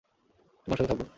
তোমার 0.67 0.77
সাথে 0.77 0.89
থাকবো। 0.89 1.05